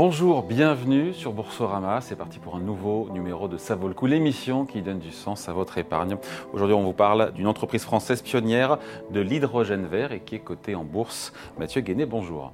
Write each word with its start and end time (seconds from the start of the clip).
Bonjour, 0.00 0.44
bienvenue 0.44 1.12
sur 1.12 1.32
Boursorama. 1.32 2.00
C'est 2.00 2.14
parti 2.14 2.38
pour 2.38 2.54
un 2.54 2.60
nouveau 2.60 3.08
numéro 3.10 3.48
de 3.48 3.56
Ça 3.56 3.74
vaut 3.74 3.88
le 3.88 3.94
coup, 3.94 4.06
l'émission 4.06 4.64
qui 4.64 4.80
donne 4.80 5.00
du 5.00 5.10
sens 5.10 5.48
à 5.48 5.52
votre 5.52 5.76
épargne. 5.76 6.16
Aujourd'hui, 6.52 6.76
on 6.76 6.84
vous 6.84 6.92
parle 6.92 7.32
d'une 7.32 7.48
entreprise 7.48 7.82
française 7.82 8.22
pionnière 8.22 8.78
de 9.10 9.18
l'hydrogène 9.18 9.86
vert 9.86 10.12
et 10.12 10.20
qui 10.20 10.36
est 10.36 10.38
cotée 10.38 10.76
en 10.76 10.84
bourse. 10.84 11.32
Mathieu 11.58 11.80
Guéné, 11.80 12.06
bonjour. 12.06 12.52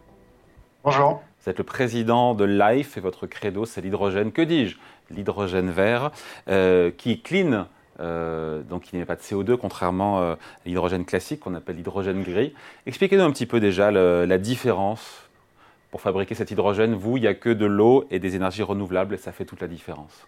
Bonjour. 0.84 1.22
Vous 1.42 1.50
êtes 1.50 1.58
le 1.58 1.64
président 1.64 2.34
de 2.34 2.46
Life 2.46 2.96
et 2.96 3.00
votre 3.00 3.26
credo, 3.26 3.66
c'est 3.66 3.82
l'hydrogène. 3.82 4.32
Que 4.32 4.40
dis-je? 4.40 4.78
L'hydrogène 5.10 5.68
vert 5.68 6.12
euh, 6.48 6.90
qui 6.96 7.10
est 7.10 7.22
clean. 7.22 7.66
Euh, 8.00 8.62
donc 8.62 8.90
il 8.90 8.96
n'y 8.96 9.02
a 9.02 9.06
pas 9.06 9.16
de 9.16 9.20
CO2 9.20 9.58
contrairement 9.58 10.22
euh, 10.22 10.32
à 10.32 10.36
l'hydrogène 10.64 11.04
classique 11.04 11.40
qu'on 11.40 11.54
appelle 11.54 11.76
l'hydrogène 11.76 12.22
gris. 12.22 12.54
Expliquez-nous 12.86 13.22
un 13.22 13.30
petit 13.30 13.44
peu 13.44 13.60
déjà 13.60 13.90
la 13.90 14.38
différence 14.38 15.23
pour 15.94 16.00
fabriquer 16.00 16.34
cet 16.34 16.50
hydrogène, 16.50 16.96
vous, 16.96 17.18
il 17.18 17.20
n'y 17.20 17.28
a 17.28 17.34
que 17.34 17.50
de 17.50 17.66
l'eau 17.66 18.04
et 18.10 18.18
des 18.18 18.34
énergies 18.34 18.64
renouvelables 18.64 19.14
et 19.14 19.16
ça 19.16 19.30
fait 19.30 19.44
toute 19.44 19.60
la 19.60 19.68
différence. 19.68 20.26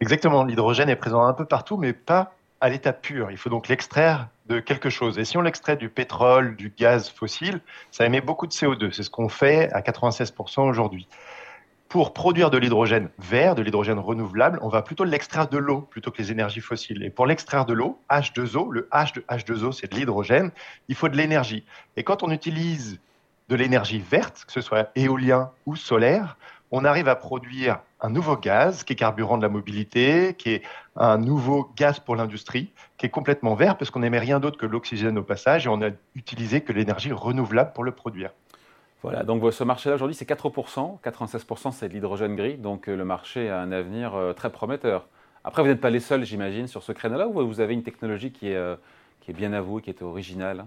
Exactement, 0.00 0.42
l'hydrogène 0.42 0.88
est 0.88 0.96
présent 0.96 1.22
un 1.26 1.34
peu 1.34 1.44
partout, 1.44 1.76
mais 1.76 1.92
pas 1.92 2.32
à 2.62 2.70
l'état 2.70 2.94
pur. 2.94 3.30
Il 3.30 3.36
faut 3.36 3.50
donc 3.50 3.68
l'extraire 3.68 4.28
de 4.46 4.60
quelque 4.60 4.88
chose. 4.88 5.18
Et 5.18 5.26
si 5.26 5.36
on 5.36 5.42
l'extrait 5.42 5.76
du 5.76 5.90
pétrole, 5.90 6.56
du 6.56 6.72
gaz 6.74 7.10
fossile, 7.10 7.60
ça 7.90 8.06
émet 8.06 8.22
beaucoup 8.22 8.46
de 8.46 8.52
CO2. 8.52 8.90
C'est 8.90 9.02
ce 9.02 9.10
qu'on 9.10 9.28
fait 9.28 9.70
à 9.74 9.82
96% 9.82 10.62
aujourd'hui. 10.62 11.08
Pour 11.90 12.14
produire 12.14 12.50
de 12.50 12.56
l'hydrogène 12.56 13.10
vert, 13.18 13.54
de 13.54 13.60
l'hydrogène 13.60 13.98
renouvelable, 13.98 14.58
on 14.62 14.70
va 14.70 14.80
plutôt 14.80 15.04
l'extraire 15.04 15.46
de 15.46 15.58
l'eau 15.58 15.82
plutôt 15.82 16.10
que 16.10 16.22
les 16.22 16.32
énergies 16.32 16.62
fossiles. 16.62 17.02
Et 17.02 17.10
pour 17.10 17.26
l'extraire 17.26 17.66
de 17.66 17.74
l'eau, 17.74 18.00
H2O, 18.10 18.72
le 18.72 18.88
H 18.90 19.14
de 19.14 19.20
H2O, 19.28 19.72
c'est 19.72 19.92
de 19.92 19.96
l'hydrogène, 19.98 20.52
il 20.88 20.94
faut 20.94 21.10
de 21.10 21.18
l'énergie. 21.18 21.66
Et 21.98 22.02
quand 22.02 22.22
on 22.22 22.30
utilise 22.30 22.98
de 23.48 23.56
l'énergie 23.56 23.98
verte, 23.98 24.44
que 24.46 24.52
ce 24.52 24.60
soit 24.60 24.90
éolien 24.96 25.50
ou 25.66 25.76
solaire, 25.76 26.36
on 26.70 26.84
arrive 26.84 27.08
à 27.08 27.14
produire 27.14 27.80
un 28.00 28.10
nouveau 28.10 28.36
gaz 28.36 28.82
qui 28.84 28.94
est 28.94 28.96
carburant 28.96 29.36
de 29.36 29.42
la 29.42 29.48
mobilité, 29.48 30.34
qui 30.36 30.50
est 30.50 30.62
un 30.96 31.18
nouveau 31.18 31.70
gaz 31.76 32.00
pour 32.00 32.16
l'industrie, 32.16 32.72
qui 32.98 33.06
est 33.06 33.10
complètement 33.10 33.54
vert 33.54 33.76
parce 33.76 33.90
qu'on 33.90 34.00
n'émet 34.00 34.18
rien 34.18 34.40
d'autre 34.40 34.58
que 34.58 34.66
l'oxygène 34.66 35.16
au 35.18 35.22
passage 35.22 35.66
et 35.66 35.68
on 35.68 35.76
n'a 35.76 35.90
utilisé 36.14 36.62
que 36.62 36.72
l'énergie 36.72 37.12
renouvelable 37.12 37.72
pour 37.74 37.84
le 37.84 37.92
produire. 37.92 38.30
Voilà, 39.02 39.22
donc 39.22 39.52
ce 39.52 39.62
marché-là 39.64 39.94
aujourd'hui 39.96 40.16
c'est 40.16 40.28
4%, 40.28 40.98
96% 41.02 41.72
c'est 41.72 41.88
de 41.88 41.94
l'hydrogène 41.94 42.36
gris, 42.36 42.56
donc 42.56 42.88
euh, 42.88 42.96
le 42.96 43.04
marché 43.04 43.50
a 43.50 43.60
un 43.60 43.70
avenir 43.70 44.14
euh, 44.14 44.32
très 44.32 44.50
prometteur. 44.50 45.06
Après 45.44 45.62
vous 45.62 45.68
n'êtes 45.68 45.80
pas 45.80 45.90
les 45.90 46.00
seuls 46.00 46.24
j'imagine 46.24 46.66
sur 46.66 46.82
ce 46.82 46.92
créneau-là 46.92 47.28
ou 47.28 47.46
vous 47.46 47.60
avez 47.60 47.74
une 47.74 47.82
technologie 47.82 48.32
qui 48.32 48.48
est, 48.48 48.56
euh, 48.56 48.76
qui 49.20 49.30
est 49.30 49.34
bien 49.34 49.52
à 49.52 49.60
vous, 49.60 49.80
qui 49.80 49.90
est 49.90 50.02
originale? 50.02 50.64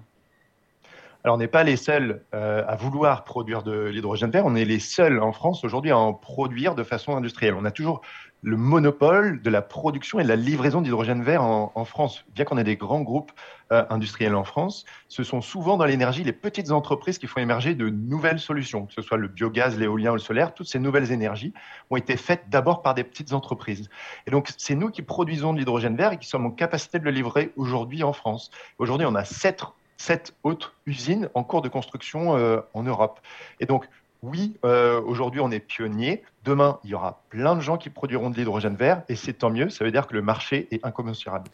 Alors, 1.24 1.36
on 1.36 1.40
n'est 1.40 1.48
pas 1.48 1.64
les 1.64 1.76
seuls 1.76 2.24
euh, 2.34 2.64
à 2.68 2.76
vouloir 2.76 3.24
produire 3.24 3.64
de 3.64 3.86
l'hydrogène 3.86 4.32
vert, 4.32 4.46
on 4.46 4.56
est 4.56 4.66
les 4.66 4.80
seuls 4.80 5.20
en 5.20 5.34
France 5.34 5.64
aujourd'hui 5.64 5.92
à 5.92 5.98
en 5.98 6.14
produire 6.14 6.76
de 6.76 6.84
façon 6.84 7.18
industrielle. 7.18 7.56
On 7.56 7.66
a 7.66 7.72
toujours 7.72 8.02
le 8.44 8.56
monopole 8.56 9.42
de 9.42 9.50
la 9.50 9.64
production 9.64 10.20
et 10.20 10.24
de 10.24 10.28
la 10.28 10.36
livraison 10.36 10.80
d'hydrogène 10.80 11.24
vert 11.24 11.42
en, 11.44 11.86
France. 11.86 12.24
Bien 12.34 12.46
qu'on 12.46 12.58
ait 12.58 12.64
des 12.64 12.78
grands 12.78 13.02
groupes 13.02 13.32
euh, 13.72 13.84
industriels 13.90 14.36
en 14.36 14.44
France, 14.44 14.86
ce 15.08 15.24
sont 15.24 15.42
souvent 15.42 15.76
dans 15.76 15.86
l'énergie 15.86 16.24
les 16.24 16.34
petites 16.34 16.72
entreprises 16.72 17.18
qui 17.18 17.26
font 17.26 17.42
émerger 17.42 17.74
de 17.74 17.90
nouvelles 17.90 18.40
solutions, 18.40 18.86
que 18.86 18.94
ce 18.94 19.02
soit 19.02 19.18
le 19.18 19.28
biogaz, 19.28 19.78
l'éolien 19.78 20.12
ou 20.12 20.16
le 20.16 20.20
solaire. 20.20 20.54
Toutes 20.54 20.68
ces 20.68 20.80
nouvelles 20.80 21.12
énergies 21.12 21.52
ont 21.90 21.98
été 21.98 22.16
faites 22.16 22.48
d'abord 22.50 22.84
par 22.84 22.94
des 22.94 23.04
petites 23.04 23.34
entreprises. 23.34 23.90
Et 24.28 24.32
donc, 24.32 24.50
c'est 24.58 24.76
nous 24.76 24.92
qui 24.92 25.02
produisons 25.02 25.52
de 25.52 25.58
l'hydrogène 25.58 25.98
vert 25.98 26.14
et 26.14 26.18
qui 26.18 26.28
sommes 26.28 26.46
en 26.46 26.52
capacité 26.52 27.00
de 27.00 27.04
le 27.04 27.12
livrer 27.12 27.52
aujourd'hui 27.58 28.04
en 28.04 28.14
France. 28.14 28.52
Aujourd'hui, 28.78 29.08
on 29.08 29.16
a 29.16 29.26
sept 29.26 29.64
sept 29.98 30.36
autres 30.44 30.76
usines 30.86 31.30
en 31.34 31.44
cours 31.44 31.62
de 31.62 31.70
construction 31.70 32.38
euh, 32.38 32.60
en 32.74 32.84
Europe. 32.84 33.20
Et 33.60 33.66
donc, 33.66 33.88
oui, 34.24 34.58
euh, 34.66 35.02
aujourd'hui 35.02 35.42
on 35.42 35.52
est 35.52 35.60
pionnier. 35.60 36.24
Demain, 36.44 36.80
il 36.84 36.90
y 36.90 36.94
aura 36.96 37.22
plein 37.30 37.56
de 37.56 37.62
gens 37.62 37.78
qui 37.78 37.90
produiront 37.90 38.30
de 38.30 38.36
l'hydrogène 38.36 38.76
vert 38.76 39.04
et 39.10 39.16
c'est 39.16 39.34
tant 39.34 39.50
mieux. 39.50 39.70
Ça 39.70 39.84
veut 39.84 39.92
dire 39.92 40.08
que 40.08 40.14
le 40.14 40.22
marché 40.22 40.68
est 40.72 40.84
incommensurable. 40.86 41.50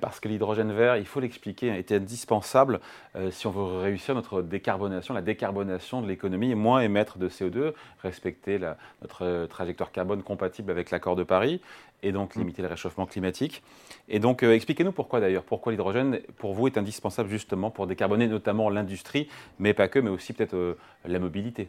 Parce 0.00 0.20
que 0.20 0.28
l'hydrogène 0.28 0.72
vert, 0.72 0.96
il 0.96 1.06
faut 1.06 1.20
l'expliquer, 1.20 1.68
est 1.68 1.92
indispensable 1.92 2.80
euh, 3.16 3.30
si 3.30 3.46
on 3.46 3.50
veut 3.50 3.80
réussir 3.80 4.14
notre 4.14 4.42
décarbonation, 4.42 5.14
la 5.14 5.22
décarbonation 5.22 6.02
de 6.02 6.08
l'économie 6.08 6.54
moins 6.54 6.80
émettre 6.80 7.18
de 7.18 7.28
CO2, 7.28 7.72
respecter 8.02 8.58
notre 9.02 9.46
trajectoire 9.46 9.92
carbone 9.92 10.22
compatible 10.22 10.70
avec 10.70 10.90
l'accord 10.90 11.16
de 11.16 11.22
Paris 11.22 11.60
et 12.02 12.12
donc 12.12 12.36
mm. 12.36 12.40
limiter 12.40 12.62
le 12.62 12.68
réchauffement 12.68 13.06
climatique. 13.06 13.62
Et 14.08 14.18
donc, 14.18 14.42
euh, 14.42 14.54
expliquez-nous 14.54 14.92
pourquoi 14.92 15.20
d'ailleurs, 15.20 15.44
pourquoi 15.44 15.72
l'hydrogène, 15.72 16.20
pour 16.38 16.54
vous, 16.54 16.66
est 16.66 16.78
indispensable 16.78 17.28
justement 17.28 17.70
pour 17.70 17.86
décarboner 17.86 18.28
notamment 18.28 18.70
l'industrie, 18.70 19.28
mais 19.58 19.74
pas 19.74 19.88
que, 19.88 19.98
mais 19.98 20.10
aussi 20.10 20.32
peut-être 20.32 20.54
euh, 20.54 20.78
la 21.04 21.18
mobilité. 21.18 21.68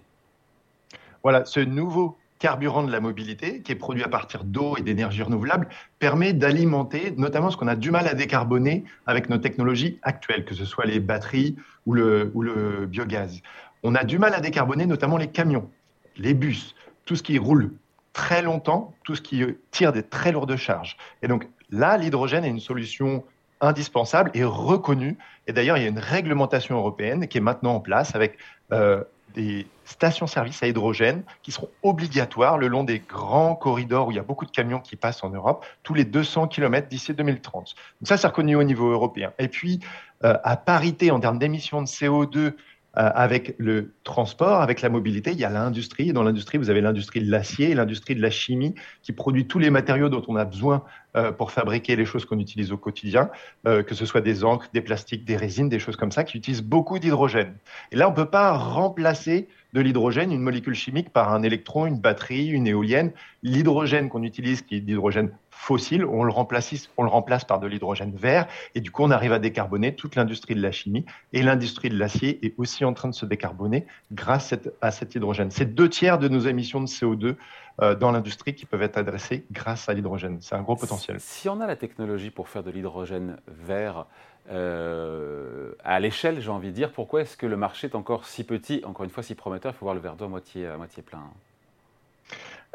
Voilà, 1.23 1.45
ce 1.45 1.59
nouveau 1.59 2.17
carburant 2.39 2.83
de 2.83 2.91
la 2.91 3.01
mobilité, 3.01 3.61
qui 3.61 3.73
est 3.73 3.75
produit 3.75 4.03
à 4.03 4.07
partir 4.07 4.43
d'eau 4.43 4.75
et 4.77 4.81
d'énergie 4.81 5.21
renouvelable, 5.21 5.67
permet 5.99 6.33
d'alimenter 6.33 7.13
notamment 7.17 7.51
ce 7.51 7.57
qu'on 7.57 7.67
a 7.67 7.75
du 7.75 7.91
mal 7.91 8.07
à 8.07 8.13
décarboner 8.13 8.85
avec 9.05 9.29
nos 9.29 9.37
technologies 9.37 9.99
actuelles, 10.01 10.45
que 10.45 10.55
ce 10.55 10.65
soit 10.65 10.85
les 10.85 10.99
batteries 10.99 11.57
ou 11.85 11.93
le, 11.93 12.85
biogaz. 12.87 13.41
On 13.83 13.93
a 13.93 14.03
du 14.03 14.17
mal 14.19 14.33
à 14.33 14.39
décarboner 14.39 14.85
notamment 14.85 15.17
les 15.17 15.27
camions, 15.27 15.69
les 16.17 16.33
bus, 16.33 16.75
tout 17.05 17.15
ce 17.15 17.23
qui 17.23 17.37
roule 17.37 17.71
très 18.13 18.41
longtemps 18.41 18.93
tout 19.03 19.15
ce 19.15 19.21
qui 19.21 19.43
tire 19.71 19.93
des 19.93 20.03
très 20.03 20.31
lourdes 20.31 20.55
charges. 20.55 20.97
Et 21.21 21.27
donc 21.27 21.47
là, 21.69 21.97
l'hydrogène 21.97 22.43
est 22.43 22.49
une 22.49 22.59
solution 22.59 23.23
indispensable 23.61 24.31
et 24.33 24.43
reconnue. 24.43 25.17
Et 25.47 25.53
d'ailleurs, 25.53 25.77
il 25.77 25.83
y 25.83 25.85
a 25.85 25.89
une 25.89 25.99
réglementation 25.99 26.77
européenne 26.77 27.27
qui 27.27 27.37
est 27.37 27.41
maintenant 27.41 27.75
en 27.75 27.79
place 27.79 28.15
avec 28.15 28.37
euh, 28.71 29.03
des 29.35 29.67
stations-service 29.85 30.61
à 30.63 30.67
hydrogène 30.67 31.23
qui 31.41 31.51
seront 31.51 31.69
obligatoires 31.83 32.57
le 32.57 32.67
long 32.67 32.83
des 32.83 32.99
grands 32.99 33.55
corridors 33.55 34.07
où 34.07 34.11
il 34.11 34.15
y 34.15 34.19
a 34.19 34.23
beaucoup 34.23 34.45
de 34.45 34.51
camions 34.51 34.79
qui 34.79 34.95
passent 34.95 35.23
en 35.23 35.29
Europe, 35.29 35.65
tous 35.83 35.93
les 35.93 36.05
200 36.05 36.47
km 36.47 36.87
d'ici 36.87 37.13
2030. 37.13 37.75
Donc 38.01 38.07
ça, 38.07 38.17
c'est 38.17 38.27
reconnu 38.27 38.55
au 38.55 38.63
niveau 38.63 38.91
européen. 38.91 39.33
Et 39.39 39.47
puis, 39.47 39.79
euh, 40.23 40.37
à 40.43 40.57
parité 40.57 41.11
en 41.11 41.19
termes 41.19 41.39
d'émissions 41.39 41.81
de 41.81 41.87
CO2 41.87 42.37
euh, 42.37 42.53
avec 42.93 43.55
le 43.59 43.93
transport, 44.03 44.61
avec 44.61 44.81
la 44.81 44.89
mobilité, 44.89 45.31
il 45.31 45.39
y 45.39 45.45
a 45.45 45.49
l'industrie. 45.49 46.11
Dans 46.11 46.23
l'industrie, 46.23 46.57
vous 46.57 46.71
avez 46.71 46.81
l'industrie 46.81 47.21
de 47.21 47.29
l'acier, 47.29 47.75
l'industrie 47.75 48.15
de 48.15 48.21
la 48.21 48.31
chimie, 48.31 48.73
qui 49.03 49.11
produit 49.11 49.47
tous 49.47 49.59
les 49.59 49.69
matériaux 49.69 50.09
dont 50.09 50.23
on 50.27 50.35
a 50.35 50.43
besoin 50.43 50.83
pour 51.37 51.51
fabriquer 51.51 51.95
les 51.95 52.05
choses 52.05 52.25
qu'on 52.25 52.39
utilise 52.39 52.71
au 52.71 52.77
quotidien, 52.77 53.29
euh, 53.67 53.83
que 53.83 53.95
ce 53.95 54.05
soit 54.05 54.21
des 54.21 54.43
encres, 54.43 54.69
des 54.73 54.81
plastiques, 54.81 55.25
des 55.25 55.37
résines, 55.37 55.69
des 55.69 55.79
choses 55.79 55.95
comme 55.95 56.11
ça, 56.11 56.23
qui 56.23 56.37
utilisent 56.37 56.63
beaucoup 56.63 56.99
d'hydrogène. 56.99 57.55
Et 57.91 57.95
là, 57.95 58.07
on 58.07 58.11
ne 58.11 58.15
peut 58.15 58.29
pas 58.29 58.53
remplacer 58.53 59.47
de 59.73 59.81
l'hydrogène, 59.81 60.31
une 60.31 60.41
molécule 60.41 60.73
chimique, 60.73 61.09
par 61.09 61.31
un 61.31 61.43
électron, 61.43 61.85
une 61.85 61.99
batterie, 61.99 62.47
une 62.47 62.67
éolienne. 62.67 63.11
L'hydrogène 63.43 64.09
qu'on 64.09 64.23
utilise, 64.23 64.61
qui 64.63 64.77
est 64.77 64.79
d'hydrogène 64.79 65.31
fossile, 65.51 66.05
on 66.05 66.23
le, 66.23 66.31
remplace, 66.31 66.89
on 66.97 67.03
le 67.03 67.09
remplace 67.09 67.43
par 67.43 67.59
de 67.59 67.67
l'hydrogène 67.67 68.15
vert, 68.15 68.47
et 68.75 68.81
du 68.81 68.91
coup, 68.91 69.03
on 69.03 69.11
arrive 69.11 69.33
à 69.33 69.39
décarboner 69.39 69.93
toute 69.93 70.15
l'industrie 70.15 70.55
de 70.55 70.61
la 70.61 70.71
chimie, 70.71 71.05
et 71.33 71.43
l'industrie 71.43 71.89
de 71.89 71.99
l'acier 71.99 72.43
est 72.45 72.53
aussi 72.57 72.85
en 72.85 72.93
train 72.93 73.09
de 73.09 73.13
se 73.13 73.25
décarboner 73.25 73.85
grâce 74.11 74.55
à 74.81 74.91
cet 74.91 75.15
hydrogène. 75.15 75.51
C'est 75.51 75.75
deux 75.75 75.89
tiers 75.89 76.17
de 76.17 76.29
nos 76.29 76.39
émissions 76.39 76.81
de 76.81 76.87
CO2 76.87 77.35
euh, 77.81 77.95
dans 77.95 78.11
l'industrie 78.11 78.55
qui 78.55 78.65
peuvent 78.65 78.81
être 78.81 78.97
adressées 78.97 79.45
grâce 79.51 79.87
à 79.87 79.93
l'hydrogène. 79.93 80.39
C'est 80.41 80.55
un 80.55 80.61
gros 80.61 80.75
potentiel. 80.75 80.98
Si 81.17 81.49
on 81.49 81.61
a 81.61 81.67
la 81.67 81.75
technologie 81.75 82.29
pour 82.29 82.49
faire 82.49 82.63
de 82.63 82.71
l'hydrogène 82.71 83.37
vert, 83.47 84.05
euh, 84.51 85.73
à 85.83 85.99
l'échelle, 85.99 86.41
j'ai 86.41 86.49
envie 86.49 86.69
de 86.69 86.73
dire, 86.73 86.91
pourquoi 86.91 87.21
est-ce 87.21 87.37
que 87.37 87.45
le 87.45 87.57
marché 87.57 87.87
est 87.87 87.95
encore 87.95 88.25
si 88.25 88.43
petit, 88.43 88.81
encore 88.85 89.03
une 89.03 89.11
fois 89.11 89.23
si 89.23 89.35
prometteur 89.35 89.73
Il 89.73 89.77
faut 89.77 89.85
voir 89.85 89.95
le 89.95 90.01
verre 90.01 90.15
d'eau 90.15 90.25
à 90.25 90.29
moitié, 90.29 90.65
à 90.65 90.77
moitié 90.77 91.03
plein. 91.03 91.23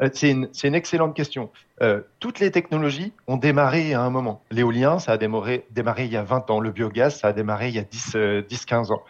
Euh, 0.01 0.09
c'est 0.13 0.31
une, 0.31 0.75
excellente 0.75 1.15
question. 1.15 1.49
Euh, 1.81 2.01
toutes 2.19 2.39
les 2.39 2.51
technologies 2.51 3.13
ont 3.27 3.37
démarré 3.37 3.93
à 3.93 4.01
un 4.01 4.09
moment. 4.09 4.41
L'éolien, 4.51 4.99
ça 4.99 5.13
a 5.13 5.17
démarré, 5.17 5.65
démarré, 5.71 6.05
il 6.05 6.11
y 6.11 6.17
a 6.17 6.23
20 6.23 6.49
ans. 6.49 6.59
Le 6.59 6.71
biogaz, 6.71 7.19
ça 7.19 7.29
a 7.29 7.33
démarré 7.33 7.69
il 7.69 7.75
y 7.75 7.79
a 7.79 7.83
10-15 7.83 8.91
ans. 8.91 9.03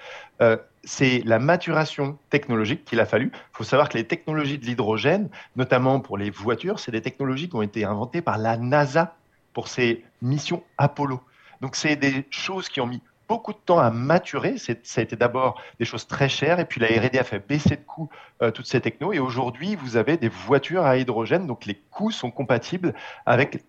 C'est 0.86 1.22
la 1.26 1.40
maturation 1.40 2.18
technologique 2.30 2.86
qu'il 2.86 3.00
a 3.00 3.06
fallu. 3.06 3.32
Il 3.34 3.58
faut 3.58 3.64
savoir 3.64 3.90
que 3.90 3.98
les 3.98 4.06
technologies 4.06 4.58
de 4.58 4.66
l'hydrogène, 4.66 5.30
notamment 5.56 6.00
pour 6.00 6.18
les 6.18 6.30
voitures, 6.30 6.80
c'est 6.80 6.92
des 6.92 7.02
technologies 7.02 7.50
qui 7.50 7.56
ont 7.56 7.62
été 7.62 7.84
inventées 7.84 8.22
par 8.22 8.38
la 8.38 8.56
NASA 8.56 9.16
pour 9.54 9.68
ses 9.68 10.06
missions 10.22 10.64
Apollo. 10.78 11.22
Donc, 11.62 11.76
c'est 11.76 11.96
des 11.96 12.26
choses 12.30 12.70
qui 12.70 12.82
ont 12.82 12.88
mis 12.88 13.02
beaucoup 13.28 13.54
de 13.54 13.58
temps 13.58 13.80
à 13.80 13.90
maturer. 13.90 14.58
Ça 14.58 14.74
a 14.74 15.02
été 15.02 15.16
d'abord 15.16 15.60
des 15.80 15.86
choses 15.86 16.06
très 16.08 16.30
chères, 16.30 16.60
et 16.60 16.66
puis 16.66 16.80
la 16.80 16.88
R&D 16.88 17.18
a 17.18 17.24
fait 17.24 17.46
baisser 17.46 17.78
de 17.78 17.82
coûts 17.82 18.10
euh, 18.42 18.52
toutes 18.52 18.68
ces 18.68 18.82
technos. 18.82 19.14
Et 19.14 19.20
aujourd'hui, 19.20 19.76
vous 19.76 19.98
avez 19.98 20.18
des 20.18 20.30
voitures 20.30 20.86
à 20.86 20.98
hydrogène, 20.98 21.48
donc 21.48 21.66
les 21.66 21.76
coûts 21.90 22.12
sont 22.12 22.30
compatibles 22.30 22.94
avec 23.26 23.64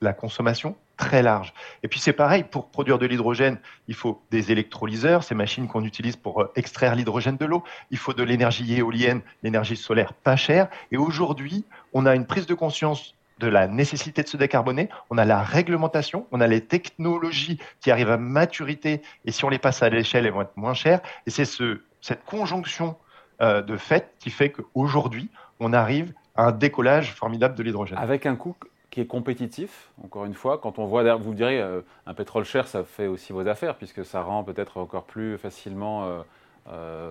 la 0.00 0.12
consommation 0.12 0.76
très 0.96 1.22
large. 1.22 1.52
Et 1.82 1.88
puis 1.88 2.00
c'est 2.00 2.12
pareil, 2.12 2.44
pour 2.44 2.68
produire 2.68 2.98
de 2.98 3.06
l'hydrogène, 3.06 3.58
il 3.88 3.94
faut 3.94 4.22
des 4.30 4.52
électrolyseurs, 4.52 5.24
ces 5.24 5.34
machines 5.34 5.68
qu'on 5.68 5.84
utilise 5.84 6.16
pour 6.16 6.42
euh, 6.42 6.52
extraire 6.56 6.94
l'hydrogène 6.94 7.36
de 7.36 7.44
l'eau. 7.44 7.62
Il 7.90 7.98
faut 7.98 8.12
de 8.12 8.22
l'énergie 8.22 8.74
éolienne, 8.74 9.22
l'énergie 9.42 9.76
solaire 9.76 10.12
pas 10.12 10.36
chère. 10.36 10.68
Et 10.90 10.96
aujourd'hui, 10.96 11.64
on 11.92 12.06
a 12.06 12.14
une 12.14 12.26
prise 12.26 12.46
de 12.46 12.54
conscience 12.54 13.14
de 13.38 13.48
la 13.48 13.66
nécessité 13.66 14.22
de 14.22 14.28
se 14.28 14.36
décarboner, 14.36 14.88
on 15.10 15.18
a 15.18 15.24
la 15.24 15.42
réglementation, 15.42 16.26
on 16.30 16.40
a 16.40 16.46
les 16.46 16.60
technologies 16.60 17.58
qui 17.80 17.90
arrivent 17.90 18.10
à 18.10 18.16
maturité 18.16 19.02
et 19.24 19.32
si 19.32 19.44
on 19.44 19.48
les 19.48 19.58
passe 19.58 19.82
à 19.82 19.88
l'échelle, 19.88 20.26
elles 20.26 20.32
vont 20.32 20.42
être 20.42 20.56
moins 20.56 20.74
chères. 20.74 21.00
Et 21.26 21.30
c'est 21.30 21.44
ce, 21.44 21.80
cette 22.00 22.24
conjonction 22.24 22.96
de 23.40 23.76
fait 23.76 24.14
qui 24.20 24.30
fait 24.30 24.50
qu'aujourd'hui, 24.50 25.28
on 25.58 25.72
arrive 25.72 26.12
à 26.36 26.44
un 26.44 26.52
décollage 26.52 27.12
formidable 27.12 27.54
de 27.54 27.62
l'hydrogène. 27.62 27.98
Avec 27.98 28.26
un 28.26 28.36
coût 28.36 28.54
qui 28.92 29.00
est 29.00 29.06
compétitif, 29.06 29.90
encore 30.04 30.26
une 30.26 30.34
fois, 30.34 30.58
quand 30.58 30.78
on 30.78 30.86
voit, 30.86 31.16
vous 31.16 31.34
direz, 31.34 31.60
un 32.06 32.14
pétrole 32.14 32.44
cher, 32.44 32.68
ça 32.68 32.84
fait 32.84 33.08
aussi 33.08 33.32
vos 33.32 33.48
affaires, 33.48 33.74
puisque 33.76 34.04
ça 34.04 34.22
rend 34.22 34.44
peut-être 34.44 34.76
encore 34.76 35.04
plus 35.04 35.38
facilement 35.38 36.24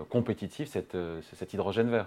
compétitif 0.10 0.70
cette, 0.70 0.96
cet 1.34 1.54
hydrogène 1.54 1.90
vert. 1.90 2.06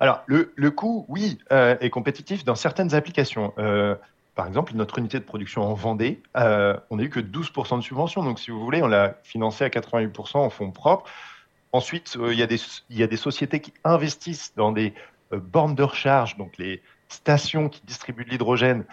Alors, 0.00 0.22
le, 0.26 0.52
le 0.56 0.70
coût, 0.70 1.06
oui, 1.08 1.38
euh, 1.52 1.76
est 1.80 1.90
compétitif 1.90 2.44
dans 2.44 2.54
certaines 2.54 2.94
applications. 2.94 3.52
Euh, 3.58 3.94
par 4.34 4.46
exemple, 4.46 4.74
notre 4.74 4.98
unité 4.98 5.18
de 5.18 5.24
production 5.24 5.62
en 5.62 5.74
Vendée, 5.74 6.22
euh, 6.36 6.76
on 6.90 6.96
n'a 6.96 7.04
eu 7.04 7.10
que 7.10 7.20
12% 7.20 7.78
de 7.78 7.82
subvention. 7.82 8.22
Donc, 8.22 8.38
si 8.38 8.50
vous 8.50 8.62
voulez, 8.62 8.82
on 8.82 8.88
l'a 8.88 9.16
financé 9.22 9.64
à 9.64 9.68
88% 9.68 10.36
en 10.36 10.50
fonds 10.50 10.70
propres. 10.70 11.10
Ensuite, 11.72 12.16
il 12.20 12.38
y, 12.38 12.42
a 12.42 12.46
des, 12.46 12.60
il 12.90 12.98
y 12.98 13.02
a 13.02 13.06
des 13.06 13.16
sociétés 13.16 13.60
qui 13.60 13.72
investissent 13.84 14.54
dans 14.54 14.72
des 14.72 14.94
bornes 15.32 15.74
de 15.74 15.82
recharge, 15.82 16.36
donc 16.36 16.56
les 16.58 16.80
stations 17.08 17.68
qui 17.68 17.82
distribuent 17.86 18.24
de 18.24 18.30
l'hydrogène, 18.30 18.84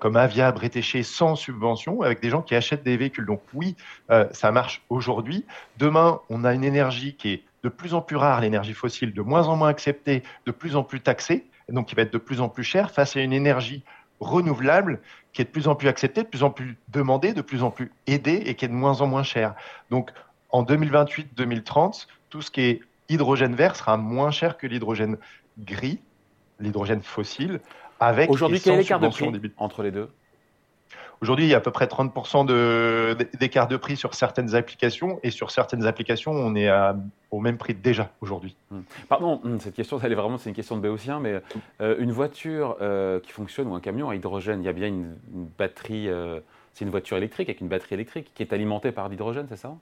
comme 0.00 0.16
Avia, 0.16 0.52
Bretéché, 0.52 1.02
sans 1.02 1.36
subvention, 1.36 2.02
avec 2.02 2.20
des 2.20 2.30
gens 2.30 2.42
qui 2.42 2.54
achètent 2.54 2.82
des 2.82 2.96
véhicules. 2.96 3.26
Donc, 3.26 3.40
oui, 3.54 3.76
ça 4.32 4.52
marche 4.52 4.82
aujourd'hui. 4.88 5.44
Demain, 5.78 6.20
on 6.28 6.44
a 6.44 6.54
une 6.54 6.64
énergie 6.64 7.14
qui 7.14 7.32
est 7.32 7.42
de 7.62 7.68
plus 7.68 7.94
en 7.94 8.00
plus 8.00 8.16
rare 8.16 8.40
l'énergie 8.40 8.74
fossile, 8.74 9.14
de 9.14 9.22
moins 9.22 9.46
en 9.48 9.56
moins 9.56 9.68
acceptée, 9.68 10.22
de 10.46 10.52
plus 10.52 10.74
en 10.76 10.82
plus 10.82 11.00
taxée, 11.00 11.46
donc 11.68 11.86
qui 11.86 11.94
va 11.94 12.02
être 12.02 12.12
de 12.12 12.18
plus 12.18 12.40
en 12.40 12.48
plus 12.48 12.64
cher 12.64 12.90
face 12.90 13.16
à 13.16 13.20
une 13.20 13.32
énergie 13.32 13.84
renouvelable 14.20 15.00
qui 15.32 15.42
est 15.42 15.44
de 15.44 15.50
plus 15.50 15.68
en 15.68 15.74
plus 15.74 15.88
acceptée, 15.88 16.22
de 16.22 16.28
plus 16.28 16.42
en 16.42 16.50
plus 16.50 16.76
demandée, 16.88 17.32
de 17.32 17.40
plus 17.40 17.62
en 17.62 17.70
plus 17.70 17.90
aidée 18.06 18.42
et 18.46 18.54
qui 18.54 18.64
est 18.64 18.68
de 18.68 18.74
moins 18.74 19.00
en 19.00 19.06
moins 19.06 19.22
chère. 19.22 19.54
Donc 19.90 20.10
en 20.50 20.64
2028-2030, 20.64 22.06
tout 22.30 22.42
ce 22.42 22.50
qui 22.50 22.62
est 22.62 22.80
hydrogène 23.08 23.54
vert 23.54 23.76
sera 23.76 23.96
moins 23.96 24.30
cher 24.30 24.58
que 24.58 24.66
l'hydrogène 24.66 25.16
gris, 25.58 26.00
l'hydrogène 26.60 27.02
fossile, 27.02 27.60
avec 28.00 28.30
Aujourd'hui, 28.30 28.60
quel 28.60 28.74
est 28.74 28.78
l'écart 28.78 29.00
de 29.00 29.08
prix 29.08 29.30
entre 29.58 29.82
les 29.82 29.90
deux 29.90 30.08
Aujourd'hui, 31.22 31.44
il 31.44 31.48
y 31.50 31.54
a 31.54 31.58
à 31.58 31.60
peu 31.60 31.70
près 31.70 31.86
30% 31.86 32.46
d'écart 33.38 33.68
de, 33.68 33.76
prix 33.76 33.96
sur 33.96 34.14
certaines 34.14 34.56
applications 34.56 35.20
et 35.22 35.30
sur 35.30 35.52
certaines 35.52 35.86
applications, 35.86 36.32
on 36.32 36.56
est 36.56 36.68
au 37.30 37.38
même 37.38 37.58
prix 37.58 37.74
déjà 37.74 38.10
aujourd'hui. 38.20 38.56
Hmm. 38.72 38.80
Pardon, 39.08 39.40
hmm, 39.44 39.60
cette 39.60 39.74
question, 39.74 40.00
elle 40.02 40.10
est 40.10 40.16
vraiment 40.16 40.36
c'est 40.36 40.50
une 40.50 40.56
question 40.56 40.76
de 40.76 40.82
béotien, 40.82 41.20
mais 41.20 41.40
euh, 41.80 41.94
une 42.00 42.10
voiture 42.10 42.76
euh, 42.80 43.20
qui 43.20 43.30
fonctionne 43.30 43.68
ou 43.68 43.74
un 43.76 43.80
camion 43.80 44.10
à 44.10 44.16
hydrogène, 44.16 44.62
il 44.62 44.66
y 44.66 44.68
a 44.68 44.72
bien 44.72 44.88
une, 44.88 45.14
batterie, 45.56 46.08
euh, 46.08 46.40
c'est 46.74 46.84
une 46.84 46.90
voiture 46.90 47.16
électrique 47.16 47.48
avec 47.48 47.60
une 47.60 47.68
batterie 47.68 47.94
électrique 47.94 48.32
qui 48.34 48.42
est 48.42 48.52
alimentée 48.52 48.90
par 48.90 49.08
l'hydrogène, 49.08 49.46
c'est 49.48 49.56
ça? 49.56 49.76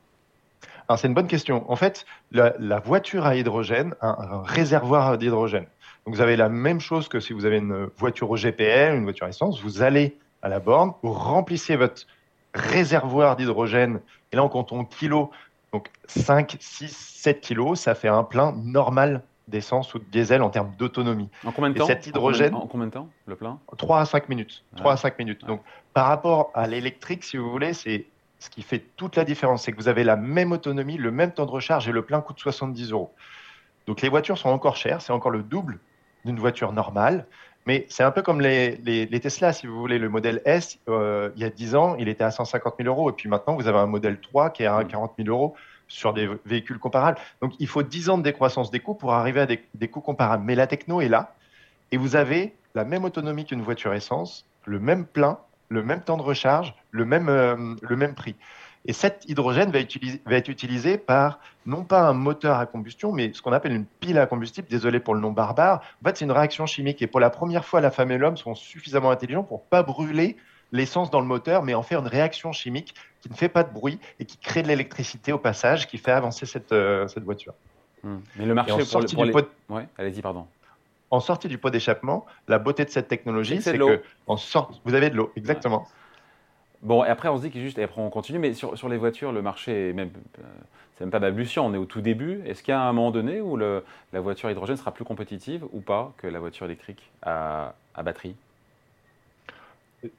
Alors 0.88 0.98
c'est 0.98 1.08
une 1.08 1.14
bonne 1.14 1.26
question. 1.26 1.70
En 1.70 1.76
fait, 1.76 2.04
la, 2.32 2.80
voiture 2.80 3.24
à 3.24 3.34
hydrogène 3.34 3.94
a 4.02 4.34
un 4.34 4.42
réservoir 4.42 5.16
d'hydrogène. 5.16 5.66
Donc 6.04 6.14
vous 6.14 6.20
avez 6.20 6.36
la 6.36 6.48
même 6.48 6.80
chose 6.80 7.08
que 7.08 7.20
si 7.20 7.32
vous 7.32 7.44
avez 7.44 7.58
une 7.58 7.88
voiture 7.96 8.30
au 8.30 8.36
GPL, 8.36 8.96
une 8.96 9.04
voiture 9.04 9.26
essence, 9.26 9.60
vous 9.60 9.82
allez 9.82 10.16
à 10.42 10.48
la 10.48 10.58
borne, 10.58 10.92
vous 11.02 11.12
remplissez 11.12 11.76
votre 11.76 12.06
réservoir 12.54 13.36
d'hydrogène, 13.36 14.00
et 14.32 14.36
là 14.36 14.44
on 14.44 14.48
compte 14.48 14.72
en 14.72 14.84
kilos, 14.84 15.28
donc 15.72 15.88
5, 16.06 16.56
6, 16.58 16.96
7 16.96 17.40
kilos, 17.40 17.78
ça 17.78 17.94
fait 17.94 18.08
un 18.08 18.24
plein 18.24 18.52
normal 18.52 19.22
d'essence 19.46 19.94
ou 19.94 19.98
de 19.98 20.04
diesel 20.04 20.42
en 20.42 20.50
termes 20.50 20.72
d'autonomie. 20.78 21.28
En 21.44 21.52
combien 21.52 21.70
de 21.70 21.78
temps 21.78 21.86
cet 21.86 22.06
hydrogène, 22.06 22.54
en 22.54 22.66
combien, 22.66 22.86
de 22.86 22.92
temps, 22.92 23.08
le 23.26 23.36
plein? 23.36 23.58
3 23.76 24.00
à 24.00 24.04
5 24.04 24.28
minutes. 24.28 24.64
3 24.76 24.92
à 24.92 24.96
5 24.96 25.18
minutes. 25.18 25.44
Donc 25.44 25.60
par 25.92 26.06
rapport 26.06 26.50
à 26.54 26.66
l'électrique, 26.66 27.24
si 27.24 27.36
vous 27.36 27.50
voulez, 27.50 27.72
c'est 27.72 28.06
ce 28.38 28.48
qui 28.48 28.62
fait 28.62 28.82
toute 28.96 29.16
la 29.16 29.24
différence, 29.24 29.64
c'est 29.64 29.72
que 29.72 29.76
vous 29.76 29.88
avez 29.88 30.04
la 30.04 30.16
même 30.16 30.52
autonomie, 30.52 30.96
le 30.96 31.10
même 31.10 31.32
temps 31.32 31.46
de 31.46 31.50
recharge 31.50 31.88
et 31.88 31.92
le 31.92 32.02
plein 32.02 32.20
coûte 32.20 32.38
70 32.38 32.92
euros. 32.92 33.12
Donc 33.86 34.00
les 34.00 34.08
voitures 34.08 34.38
sont 34.38 34.48
encore 34.48 34.76
chères, 34.76 35.02
c'est 35.02 35.12
encore 35.12 35.30
le 35.30 35.42
double 35.42 35.78
d'une 36.24 36.38
voiture 36.38 36.72
normale. 36.72 37.26
Mais 37.66 37.86
c'est 37.88 38.02
un 38.02 38.10
peu 38.10 38.22
comme 38.22 38.40
les, 38.40 38.76
les, 38.76 39.20
Tesla, 39.20 39.52
si 39.52 39.66
vous 39.66 39.78
voulez. 39.78 39.98
Le 39.98 40.08
modèle 40.08 40.40
S, 40.44 40.78
euh, 40.88 41.30
il 41.36 41.42
y 41.42 41.44
a 41.44 41.50
10 41.50 41.74
ans, 41.74 41.96
il 41.98 42.08
était 42.08 42.24
à 42.24 42.30
150 42.30 42.74
000 42.78 42.88
euros. 42.88 43.10
Et 43.10 43.12
puis 43.12 43.28
maintenant, 43.28 43.54
vous 43.54 43.68
avez 43.68 43.78
un 43.78 43.86
modèle 43.86 44.18
3 44.20 44.50
qui 44.50 44.62
est 44.62 44.66
à 44.66 44.82
40 44.82 45.12
000 45.18 45.28
euros 45.28 45.54
sur 45.86 46.12
des 46.12 46.28
véhicules 46.46 46.78
comparables. 46.78 47.18
Donc 47.42 47.52
il 47.58 47.66
faut 47.66 47.82
10 47.82 48.08
ans 48.10 48.18
de 48.18 48.22
décroissance 48.22 48.70
des 48.70 48.80
coûts 48.80 48.94
pour 48.94 49.12
arriver 49.12 49.40
à 49.40 49.46
des, 49.46 49.62
des 49.74 49.88
coûts 49.88 50.00
comparables. 50.00 50.44
Mais 50.44 50.54
la 50.54 50.66
techno 50.66 51.00
est 51.00 51.08
là. 51.08 51.34
Et 51.92 51.96
vous 51.96 52.16
avez 52.16 52.54
la 52.74 52.84
même 52.84 53.04
autonomie 53.04 53.44
qu'une 53.44 53.62
voiture 53.62 53.92
essence, 53.92 54.46
le 54.64 54.78
même 54.78 55.04
plein, 55.04 55.38
le 55.68 55.82
même 55.82 56.02
temps 56.02 56.16
de 56.16 56.22
recharge, 56.22 56.74
le 56.90 57.04
même, 57.04 57.28
euh, 57.28 57.74
le 57.82 57.96
même 57.96 58.14
prix. 58.14 58.36
Et 58.86 58.92
cet 58.92 59.28
hydrogène 59.28 59.70
va, 59.70 59.78
être 59.78 60.48
utilisé 60.48 60.96
par 60.96 61.38
non 61.66 61.84
pas 61.84 62.08
un 62.08 62.14
moteur 62.14 62.58
à 62.58 62.66
combustion, 62.66 63.12
mais 63.12 63.30
ce 63.34 63.42
qu'on 63.42 63.52
appelle 63.52 63.72
une 63.72 63.84
pile 63.84 64.18
à 64.18 64.26
combustible. 64.26 64.68
Désolé 64.68 65.00
pour 65.00 65.14
le 65.14 65.20
nom 65.20 65.32
barbare. 65.32 65.82
En 66.02 66.08
fait, 66.08 66.16
c'est 66.16 66.24
une 66.24 66.32
réaction 66.32 66.64
chimique. 66.66 67.02
Et 67.02 67.06
pour 67.06 67.20
la 67.20 67.30
première 67.30 67.64
fois, 67.64 67.80
la 67.80 67.90
femme 67.90 68.10
et 68.10 68.18
l'homme 68.18 68.38
sont 68.38 68.54
suffisamment 68.54 69.10
intelligents 69.10 69.42
pour 69.42 69.62
pas 69.64 69.82
brûler 69.82 70.36
l'essence 70.72 71.10
dans 71.10 71.20
le 71.20 71.26
moteur, 71.26 71.62
mais 71.62 71.74
en 71.74 71.82
faire 71.82 72.00
une 72.00 72.06
réaction 72.06 72.52
chimique 72.52 72.94
qui 73.20 73.28
ne 73.28 73.34
fait 73.34 73.48
pas 73.48 73.64
de 73.64 73.72
bruit 73.72 73.98
et 74.18 74.24
qui 74.24 74.38
crée 74.38 74.62
de 74.62 74.68
l'électricité 74.68 75.32
au 75.32 75.38
passage, 75.38 75.86
qui 75.88 75.98
fait 75.98 76.12
avancer 76.12 76.46
cette, 76.46 76.72
euh, 76.72 77.06
cette 77.08 77.24
voiture. 77.24 77.54
Hmm. 78.02 78.18
Mais 78.36 78.46
le 78.46 78.54
marché 78.54 78.72
pour, 78.90 79.04
pour 79.04 79.24
les... 79.24 79.34
Ouais, 79.68 79.88
allez-y, 79.98 80.22
pardon. 80.22 80.46
En 81.10 81.20
sortie 81.20 81.48
du 81.48 81.58
pot 81.58 81.70
d'échappement, 81.70 82.24
la 82.46 82.58
beauté 82.58 82.84
de 82.84 82.90
cette 82.90 83.08
technologie, 83.08 83.60
c'est 83.60 83.76
que 83.76 84.02
en 84.26 84.36
sorte, 84.36 84.80
vous 84.84 84.94
avez 84.94 85.10
de 85.10 85.16
l'eau, 85.16 85.32
exactement. 85.34 85.88
Bon, 86.82 87.04
et 87.04 87.08
après, 87.08 87.28
on 87.28 87.36
se 87.36 87.42
dit 87.42 87.50
que 87.50 87.58
juste, 87.58 87.78
et 87.78 87.82
après, 87.82 88.00
on 88.00 88.08
continue, 88.08 88.38
mais 88.38 88.54
sur, 88.54 88.88
les 88.88 88.96
voitures, 88.96 89.32
le 89.32 89.42
marché 89.42 89.92
même, 89.92 90.10
euh, 90.38 90.42
c'est 90.96 91.04
même 91.04 91.10
pas 91.10 91.18
balbutiant, 91.18 91.66
on 91.66 91.74
est 91.74 91.78
au 91.78 91.84
tout 91.84 92.00
début. 92.00 92.42
Est-ce 92.46 92.62
qu'il 92.62 92.72
y 92.72 92.74
a 92.74 92.80
un 92.80 92.92
moment 92.92 93.10
donné 93.10 93.40
où 93.40 93.56
la 93.56 93.82
voiture 94.20 94.50
hydrogène 94.50 94.76
sera 94.76 94.92
plus 94.92 95.04
compétitive 95.04 95.66
ou 95.72 95.80
pas 95.80 96.14
que 96.16 96.26
la 96.26 96.40
voiture 96.40 96.66
électrique 96.66 97.10
à, 97.22 97.74
à 97.94 98.02
batterie? 98.02 98.34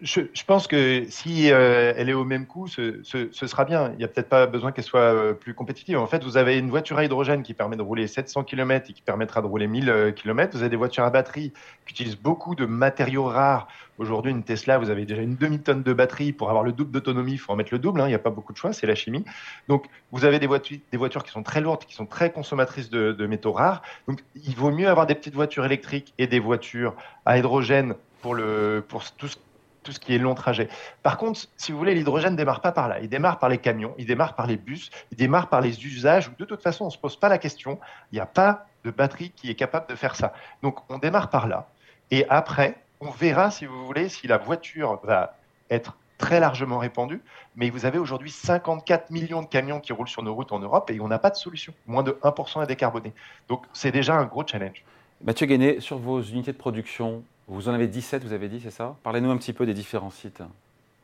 Je, 0.01 0.43
pense 0.45 0.67
que 0.67 1.05
si 1.09 1.51
euh, 1.51 1.93
elle 1.97 2.07
est 2.09 2.13
au 2.13 2.23
même 2.23 2.45
coût, 2.45 2.67
ce, 2.67 3.01
sera 3.31 3.65
bien. 3.65 3.91
Il 3.93 3.97
n'y 3.97 4.03
a 4.03 4.07
peut-être 4.07 4.29
pas 4.29 4.45
besoin 4.45 4.71
qu'elle 4.71 4.83
soit 4.83 4.99
euh, 4.99 5.33
plus 5.33 5.55
compétitive. 5.55 5.97
En 5.97 6.05
fait, 6.05 6.23
vous 6.23 6.37
avez 6.37 6.59
une 6.59 6.69
voiture 6.69 6.99
à 6.99 7.03
hydrogène 7.03 7.41
qui 7.41 7.55
permet 7.55 7.77
de 7.77 7.81
rouler 7.81 8.05
700 8.05 8.43
km 8.43 8.89
et 8.89 8.93
qui 8.93 9.01
permettra 9.01 9.41
de 9.41 9.47
rouler 9.47 9.67
1000 9.67 9.89
euh, 9.89 10.11
km. 10.11 10.55
Vous 10.55 10.61
avez 10.61 10.69
des 10.69 10.75
voitures 10.75 11.03
à 11.03 11.09
batterie 11.09 11.51
qui 11.87 11.93
utilisent 11.93 12.17
beaucoup 12.17 12.53
de 12.53 12.65
matériaux 12.65 13.25
rares. 13.25 13.67
Aujourd'hui, 13.97 14.31
une 14.31 14.43
Tesla, 14.43 14.77
vous 14.77 14.91
avez 14.91 15.05
déjà 15.05 15.21
une 15.21 15.35
demi-tonne 15.35 15.81
de 15.81 15.93
batterie. 15.93 16.31
Pour 16.31 16.49
avoir 16.49 16.63
le 16.63 16.73
double 16.73 16.91
d'autonomie, 16.91 17.33
il 17.33 17.39
faut 17.39 17.51
en 17.51 17.55
mettre 17.55 17.73
le 17.73 17.79
double. 17.79 18.01
Hein. 18.01 18.05
Il 18.05 18.09
n'y 18.09 18.15
a 18.15 18.19
pas 18.19 18.29
beaucoup 18.29 18.53
de 18.53 18.57
choix, 18.57 18.73
c'est 18.73 18.87
la 18.87 18.95
chimie. 18.95 19.25
Donc, 19.67 19.87
vous 20.11 20.25
avez 20.25 20.37
des 20.37 20.47
voitures, 20.47 21.23
qui 21.23 21.31
sont 21.31 21.43
très 21.43 21.61
lourdes, 21.61 21.85
qui 21.85 21.95
sont 21.95 22.05
très 22.05 22.31
consommatrices 22.31 22.91
de, 22.91 23.13
de 23.13 23.25
métaux 23.25 23.51
rares. 23.51 23.81
Donc, 24.07 24.23
il 24.35 24.55
vaut 24.55 24.71
mieux 24.71 24.87
avoir 24.87 25.07
des 25.07 25.15
petites 25.15 25.35
voitures 25.35 25.65
électriques 25.65 26.13
et 26.19 26.27
des 26.27 26.39
voitures 26.39 26.95
à 27.25 27.39
hydrogène 27.39 27.95
pour, 28.21 28.35
le, 28.35 28.83
pour 28.87 29.03
tout 29.13 29.27
ce 29.27 29.37
tout 29.83 29.91
ce 29.91 29.99
qui 29.99 30.13
est 30.15 30.17
long 30.17 30.35
trajet. 30.35 30.69
Par 31.03 31.17
contre, 31.17 31.41
si 31.57 31.71
vous 31.71 31.77
voulez, 31.77 31.95
l'hydrogène 31.95 32.33
ne 32.33 32.37
démarre 32.37 32.61
pas 32.61 32.71
par 32.71 32.87
là. 32.87 32.99
Il 32.99 33.09
démarre 33.09 33.39
par 33.39 33.49
les 33.49 33.57
camions, 33.57 33.93
il 33.97 34.05
démarre 34.05 34.35
par 34.35 34.47
les 34.47 34.57
bus, 34.57 34.89
il 35.11 35.17
démarre 35.17 35.49
par 35.49 35.61
les 35.61 35.85
usages 35.85 36.29
où 36.29 36.31
de 36.37 36.45
toute 36.45 36.61
façon, 36.61 36.85
on 36.85 36.87
ne 36.87 36.91
se 36.91 36.97
pose 36.97 37.17
pas 37.17 37.29
la 37.29 37.37
question. 37.37 37.79
Il 38.11 38.15
n'y 38.15 38.21
a 38.21 38.25
pas 38.25 38.65
de 38.83 38.91
batterie 38.91 39.31
qui 39.31 39.49
est 39.49 39.55
capable 39.55 39.87
de 39.87 39.95
faire 39.95 40.15
ça. 40.15 40.33
Donc, 40.63 40.79
on 40.89 40.97
démarre 40.97 41.29
par 41.29 41.47
là. 41.47 41.67
Et 42.09 42.25
après, 42.29 42.75
on 42.99 43.09
verra, 43.09 43.51
si 43.51 43.65
vous 43.65 43.85
voulez, 43.85 44.09
si 44.09 44.27
la 44.27 44.37
voiture 44.37 44.99
va 45.03 45.35
être 45.69 45.95
très 46.21 46.39
largement 46.39 46.77
répandue. 46.77 47.21
Mais 47.55 47.69
vous 47.69 47.85
avez 47.85 47.97
aujourd'hui 47.97 48.29
54 48.31 49.09
millions 49.09 49.41
de 49.41 49.47
camions 49.47 49.79
qui 49.79 49.91
roulent 49.91 50.07
sur 50.07 50.21
nos 50.23 50.33
routes 50.33 50.51
en 50.51 50.59
Europe 50.59 50.89
et 50.91 50.99
on 51.01 51.07
n'a 51.07 51.19
pas 51.19 51.31
de 51.31 51.35
solution. 51.35 51.73
Moins 51.87 52.03
de 52.03 52.11
1% 52.23 52.61
à 52.61 52.65
décarboner. 52.65 53.11
Donc, 53.49 53.65
c'est 53.73 53.91
déjà 53.91 54.15
un 54.15 54.25
gros 54.25 54.45
challenge. 54.45 54.83
Mathieu 55.23 55.47
Guéné, 55.47 55.79
sur 55.79 55.97
vos 55.97 56.21
unités 56.21 56.51
de 56.51 56.57
production, 56.57 57.23
vous 57.47 57.69
en 57.69 57.73
avez 57.73 57.87
17, 57.87 58.23
vous 58.23 58.33
avez 58.33 58.49
dit, 58.49 58.59
c'est 58.61 58.71
ça? 58.71 58.95
Parlez-nous 59.03 59.31
un 59.31 59.37
petit 59.37 59.53
peu 59.53 59.65
des 59.65 59.73
différents 59.73 60.09
sites, 60.09 60.41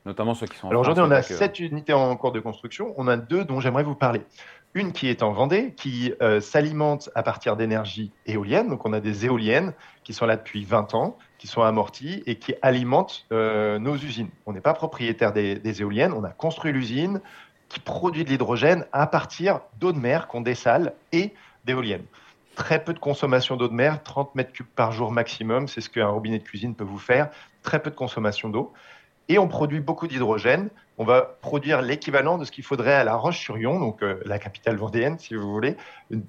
notamment 0.06 0.34
ceux 0.34 0.48
qui 0.48 0.58
sont 0.58 0.68
en 0.68 0.70
Alors 0.70 0.82
aujourd'hui, 0.82 1.04
on 1.06 1.12
a 1.12 1.22
7 1.22 1.60
unités 1.60 1.94
en 1.94 2.16
cours 2.16 2.32
de 2.32 2.40
construction. 2.40 2.94
On 2.98 3.08
a 3.08 3.18
deux 3.18 3.44
dont 3.44 3.60
j'aimerais 3.60 3.84
vous 3.84 3.96
parler. 3.96 4.22
Une 4.74 4.92
qui 4.92 5.08
est 5.08 5.24
en 5.24 5.32
Vendée, 5.32 5.74
qui 5.76 6.14
euh, 6.22 6.40
s'alimente 6.40 7.10
à 7.16 7.24
partir 7.24 7.56
d'énergie 7.56 8.12
éolienne. 8.26 8.68
Donc 8.70 8.86
on 8.86 8.94
a 8.94 9.00
des 9.00 9.26
éoliennes 9.26 9.74
qui 10.04 10.14
sont 10.14 10.26
là 10.26 10.38
depuis 10.38 10.64
20 10.64 10.94
ans, 10.94 11.18
qui 11.38 11.48
sont 11.48 11.64
amorties 11.64 12.22
et 12.26 12.36
qui 12.36 12.54
alimentent 12.62 13.26
euh, 13.32 13.80
nos 13.80 13.96
usines. 13.96 14.30
On 14.46 14.54
n'est 14.54 14.62
pas 14.62 14.74
propriétaire 14.74 15.34
des, 15.34 15.56
des 15.56 15.82
éoliennes, 15.82 16.14
on 16.14 16.24
a 16.24 16.30
construit 16.30 16.72
l'usine 16.72 17.22
qui 17.70 17.80
produit 17.80 18.24
de 18.24 18.30
l'hydrogène 18.30 18.86
à 18.94 19.08
partir 19.08 19.62
d'eau 19.80 19.92
de 19.92 19.98
mer 19.98 20.28
qu'on 20.28 20.42
dessale 20.42 20.94
et 21.12 21.34
d'éoliennes 21.66 22.06
très 22.58 22.84
peu 22.84 22.94
de 22.94 23.00
consommation 23.00 23.56
d'eau 23.56 23.68
de 23.68 23.74
mer, 23.74 24.02
30 24.02 24.34
mètres 24.34 24.52
cubes 24.52 24.66
par 24.66 24.92
jour 24.92 25.12
maximum, 25.12 25.68
c'est 25.68 25.80
ce 25.80 25.92
qu'un 25.92 26.08
robinet 26.08 26.40
de 26.40 26.44
cuisine 26.44 26.74
peut 26.76 26.84
vous 26.84 26.98
faire, 26.98 27.30
très 27.62 27.82
peu 27.82 27.92
de 27.92 27.96
consommation 27.96 28.50
d'eau. 28.50 28.74
Et 29.30 29.38
on 29.38 29.48
produit 29.48 29.80
beaucoup 29.80 30.08
d'hydrogène 30.08 30.70
on 31.00 31.06
va 31.06 31.22
produire 31.42 31.82
l'équivalent 31.82 32.40
de 32.40 32.46
ce 32.46 32.52
qu'il 32.52 32.64
faudrait 32.64 32.94
à 32.94 33.04
La 33.04 33.16
Roche-sur-Yon, 33.16 33.80
donc 33.80 34.02
euh, 34.02 34.20
la 34.26 34.40
capitale 34.40 34.78
vendéenne, 34.78 35.20
si 35.20 35.36
vous 35.36 35.52
voulez, 35.52 35.78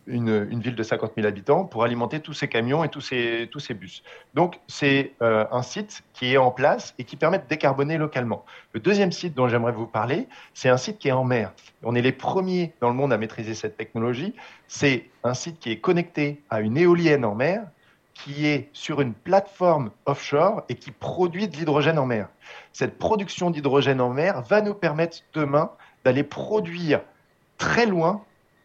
une, 0.06 0.60
ville 0.60 0.74
de 0.74 0.82
50 0.82 1.12
000 1.16 1.26
habitants, 1.26 1.64
pour 1.64 1.84
alimenter 1.84 2.20
tous 2.20 2.34
ces 2.34 2.48
camions 2.48 2.84
et 2.84 2.90
tous 2.90 3.00
ces, 3.00 3.48
tous 3.50 3.60
ces 3.60 3.72
bus. 3.72 4.02
Donc, 4.34 4.60
c'est 4.66 5.12
euh, 5.22 5.46
un 5.50 5.62
site 5.62 6.02
qui 6.12 6.34
est 6.34 6.36
en 6.36 6.50
place 6.50 6.94
et 6.98 7.04
qui 7.04 7.16
permet 7.16 7.38
de 7.38 7.44
décarboner 7.48 7.96
localement. 7.96 8.44
Le 8.74 8.80
deuxième 8.80 9.12
site 9.12 9.34
dont 9.34 9.48
j'aimerais 9.48 9.72
vous 9.72 9.86
parler, 9.86 10.28
c'est 10.52 10.68
un 10.68 10.76
site 10.76 10.98
qui 10.98 11.08
est 11.08 11.12
en 11.12 11.24
mer. 11.24 11.52
On 11.82 11.94
est 11.94 12.02
les 12.02 12.12
premiers 12.12 12.74
dans 12.82 12.88
le 12.90 12.94
monde 12.94 13.12
à 13.12 13.16
maîtriser 13.16 13.54
cette 13.54 13.78
technologie. 13.78 14.34
C'est 14.66 15.06
un 15.24 15.34
site 15.34 15.58
qui 15.60 15.70
est 15.70 15.78
connecté 15.78 16.42
à 16.50 16.60
une 16.60 16.76
éolienne 16.76 17.24
en 17.24 17.34
mer 17.34 17.64
qui 18.24 18.46
est 18.46 18.68
sur 18.72 19.00
une 19.00 19.14
plateforme 19.14 19.90
offshore 20.06 20.64
et 20.68 20.74
qui 20.74 20.90
produit 20.90 21.48
de 21.48 21.56
l'hydrogène 21.56 21.98
en 21.98 22.06
mer. 22.06 22.28
Cette 22.72 22.98
production 22.98 23.50
d'hydrogène 23.50 24.00
en 24.00 24.10
mer 24.10 24.42
va 24.42 24.60
nous 24.60 24.74
permettre 24.74 25.18
demain 25.34 25.70
d'aller 26.04 26.24
produire 26.24 27.00
très 27.58 27.86
loin 27.86 28.22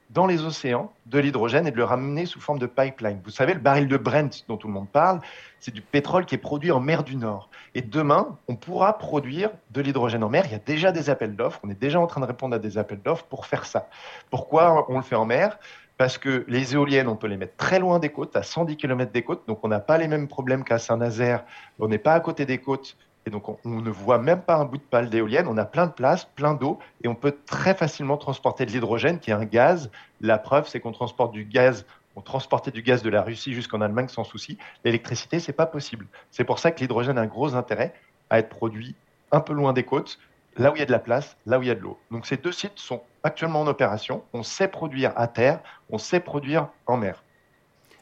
dans 0.10 0.28
les 0.28 0.44
océans 0.44 0.92
de 1.08 1.20
l'hydrogène 1.20 1.66
et 1.66 1.72
de 1.72 1.76
le 1.76 1.84
ramener 1.84 2.26
sous 2.26 2.40
forme 2.40 2.60
de 2.60 2.68
pipeline. 2.68 3.20
Vous 3.24 3.32
savez, 3.32 3.54
le 3.54 3.60
baril 3.60 3.88
de 3.88 3.98
Brent 3.98 4.46
dont 4.48 4.58
tout 4.58 4.68
le 4.68 4.74
monde 4.74 4.90
parle, 4.90 5.20
c'est 5.60 5.74
du 5.74 5.82
pétrole 5.82 6.26
qui 6.26 6.36
est 6.36 6.40
produit 6.40 6.72
en 6.72 6.80
mer 6.80 7.04
du 7.04 7.16
Nord. 7.16 7.50
Et 7.74 7.82
demain, 7.82 8.38
on 8.48 8.56
pourra 8.56 8.98
produire 8.98 9.50
de 9.72 9.82
l'hydrogène 9.82 10.24
en 10.24 10.30
mer. 10.30 10.44
Il 10.46 10.52
y 10.52 10.56
a 10.56 10.60
déjà 10.60 10.92
des 10.92 11.10
appels 11.10 11.36
d'offres. 11.36 11.60
On 11.64 11.70
est 11.70 11.80
déjà 11.80 12.00
en 12.00 12.06
train 12.06 12.22
de 12.22 12.28
répondre 12.28 12.56
à 12.56 12.60
des 12.60 12.78
appels 12.78 13.02
d'offres 13.02 13.26
pour 13.26 13.48
faire 13.48 13.66
ça. 13.66 13.88
Pourquoi 14.30 14.86
on 14.90 14.98
le 14.98 15.04
fait 15.04 15.16
en 15.16 15.26
mer? 15.26 15.58
Parce 16.04 16.18
que 16.18 16.44
les 16.50 16.74
éoliennes, 16.74 17.08
on 17.08 17.16
peut 17.16 17.28
les 17.28 17.38
mettre 17.38 17.56
très 17.56 17.80
loin 17.80 17.98
des 17.98 18.10
côtes, 18.10 18.36
à 18.36 18.44
110 18.44 18.76
km 18.76 19.14
des 19.14 19.22
côtes, 19.22 19.48
donc 19.48 19.60
on 19.64 19.70
n'a 19.70 19.80
pas 19.80 19.98
les 19.98 20.10
mêmes 20.10 20.28
problèmes 20.28 20.66
qu'à 20.66 20.78
Saint-Nazaire, 20.78 21.46
on 21.80 21.88
n'est 21.88 21.98
pas 21.98 22.14
à 22.14 22.20
côté 22.20 22.46
des 22.46 22.58
côtes, 22.58 22.98
et 23.26 23.30
donc 23.30 23.48
on, 23.48 23.58
ne 23.82 23.90
voit 23.90 24.18
même 24.18 24.42
pas 24.42 24.58
un 24.58 24.66
bout 24.66 24.76
de 24.76 24.84
pale 24.84 25.10
d'éolienne, 25.10 25.48
on 25.48 25.56
a 25.56 25.64
plein 25.64 25.88
de 25.88 25.94
place, 25.94 26.26
plein 26.26 26.56
d'eau, 26.56 26.78
et 27.06 27.08
on 27.08 27.16
peut 27.16 27.38
très 27.46 27.74
facilement 27.74 28.18
transporter 28.18 28.66
de 28.66 28.72
l'hydrogène, 28.72 29.18
qui 29.20 29.30
est 29.30 29.34
un 29.34 29.46
gaz. 29.46 29.92
La 30.20 30.38
preuve, 30.38 30.68
c'est 30.68 30.82
qu'on 30.82 30.92
transporte 30.92 31.32
du 31.32 31.46
gaz, 31.46 31.86
on 32.18 32.22
transportait 32.22 32.72
du 32.72 32.82
gaz 32.82 33.02
de 33.02 33.10
la 33.10 33.22
Russie 33.22 33.54
jusqu'en 33.54 33.80
Allemagne 33.80 34.10
sans 34.10 34.26
souci. 34.26 34.58
L'électricité, 34.84 35.40
c'est 35.40 35.54
pas 35.54 35.68
possible. 35.68 36.08
C'est 36.32 36.44
pour 36.44 36.60
ça 36.60 36.72
que 36.72 36.82
l'hydrogène 36.82 37.18
a 37.18 37.22
un 37.22 37.28
gros 37.28 37.56
intérêt 37.56 37.94
à 38.30 38.40
être 38.40 38.50
produit 38.50 38.94
un 39.32 39.40
peu 39.40 39.54
loin 39.54 39.72
des 39.72 39.84
côtes, 39.84 40.20
là 40.58 40.72
où 40.72 40.76
il 40.76 40.80
y 40.80 40.82
a 40.84 40.86
de 40.86 40.92
la 40.92 41.00
place, 41.00 41.38
là 41.46 41.60
où 41.60 41.62
il 41.64 41.68
y 41.68 41.72
a 41.72 41.76
de 41.76 41.82
l'eau. 41.82 41.98
Donc 42.12 42.26
ces 42.26 42.38
deux 42.38 42.52
sites 42.52 42.78
sont 42.78 43.02
actuellement 43.24 43.62
en 43.62 43.68
opération. 43.68 44.24
On 44.34 44.44
sait 44.44 44.68
produire 44.68 45.14
à 45.16 45.28
terre, 45.28 45.60
on 45.90 45.98
sait 45.98 46.20
produire 46.20 46.70
en 46.86 46.98
mer. 46.98 47.24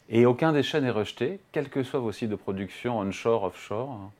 Et 0.09 0.25
aucun 0.25 0.51
déchet 0.51 0.81
n'est 0.81 0.89
rejeté, 0.89 1.39
quels 1.51 1.69
que 1.69 1.83
soient 1.83 2.01
vos 2.01 2.11
sites 2.11 2.29
de 2.29 2.35
production 2.35 2.99
onshore, 2.99 3.43
offshore 3.43 4.11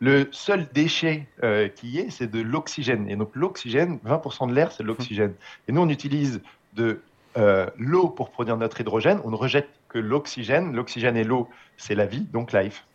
le 0.00 0.28
seul 0.30 0.68
déchet 0.72 1.26
euh, 1.42 1.68
qui 1.68 1.88
y 1.88 1.98
est, 1.98 2.10
c'est 2.10 2.30
de 2.30 2.40
l'oxygène. 2.40 3.08
Et 3.08 3.16
donc 3.16 3.30
l'oxygène, 3.34 3.98
20% 4.06 4.48
de 4.48 4.54
l'air, 4.54 4.70
c'est 4.70 4.84
de 4.84 4.88
l'oxygène. 4.88 5.34
Et 5.66 5.72
nous, 5.72 5.80
on 5.80 5.88
utilise 5.88 6.40
de 6.74 7.00
euh, 7.36 7.66
l'eau 7.78 8.08
pour 8.08 8.30
produire 8.30 8.56
notre 8.56 8.80
hydrogène. 8.80 9.20
On 9.24 9.30
ne 9.30 9.36
rejette 9.36 9.68
que 9.88 9.98
l'oxygène. 9.98 10.74
L'oxygène 10.74 11.16
et 11.16 11.24
l'eau, 11.24 11.48
c'est 11.76 11.94
la 11.94 12.06
vie, 12.06 12.22
donc 12.32 12.52
life. 12.52 12.86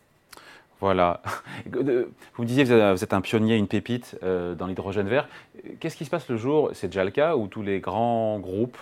Voilà. 0.84 1.22
Vous 1.66 2.42
me 2.42 2.44
disiez 2.44 2.64
que 2.64 2.92
vous 2.92 3.02
êtes 3.02 3.14
un 3.14 3.22
pionnier, 3.22 3.56
une 3.56 3.68
pépite 3.68 4.18
euh, 4.22 4.54
dans 4.54 4.66
l'hydrogène 4.66 5.08
vert. 5.08 5.28
Qu'est-ce 5.80 5.96
qui 5.96 6.04
se 6.04 6.10
passe 6.10 6.28
le 6.28 6.36
jour, 6.36 6.72
c'est 6.74 6.88
déjà 6.88 7.04
le 7.04 7.10
cas, 7.10 7.36
où 7.36 7.46
tous 7.46 7.62
les 7.62 7.80
grands 7.80 8.38
groupes 8.38 8.76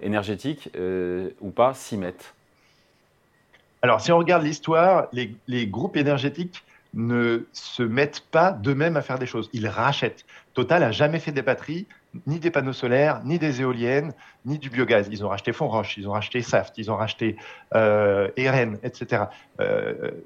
énergétiques 0.00 0.70
euh, 0.76 1.30
ou 1.40 1.50
pas 1.50 1.74
s'y 1.74 1.96
mettent? 1.96 2.34
Alors, 3.82 4.00
si 4.00 4.12
on 4.12 4.18
regarde 4.18 4.44
l'histoire, 4.44 5.08
les, 5.12 5.66
groupes 5.66 5.96
énergétiques 5.96 6.62
ne 6.94 7.48
se 7.52 7.82
mettent 7.82 8.20
pas 8.30 8.52
d'eux-mêmes 8.52 8.96
à 8.96 9.02
faire 9.02 9.18
des 9.18 9.26
choses. 9.26 9.50
Ils 9.52 9.66
rachètent. 9.66 10.26
Total 10.54 10.84
a 10.84 10.92
jamais 10.92 11.18
fait 11.18 11.32
des 11.32 11.42
batteries, 11.42 11.88
ni 12.26 12.38
des 12.38 12.50
panneaux 12.50 12.72
solaires, 12.72 13.20
ni 13.24 13.38
des 13.38 13.60
éoliennes, 13.60 14.12
ni 14.44 14.58
du 14.58 14.70
biogaz. 14.70 15.08
Ils 15.10 15.24
ont 15.24 15.28
racheté 15.28 15.52
Fonroche, 15.52 15.96
ils 15.96 16.08
ont 16.08 16.12
racheté 16.12 16.42
Saft, 16.42 16.78
ils 16.78 16.90
ont 16.90 16.96
racheté 16.96 17.36
euh, 17.74 18.28
Eren, 18.36 18.78
etc. 18.82 19.24